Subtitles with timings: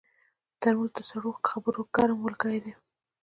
[0.61, 2.73] ترموز د سړو خبرو ګرم ملګری دی.